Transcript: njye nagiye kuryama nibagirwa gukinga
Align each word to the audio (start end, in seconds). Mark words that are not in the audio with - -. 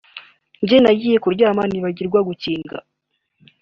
njye 0.61 0.77
nagiye 0.81 1.17
kuryama 1.23 1.63
nibagirwa 1.67 2.19
gukinga 2.27 2.77